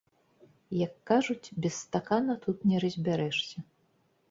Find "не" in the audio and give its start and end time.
2.73-2.77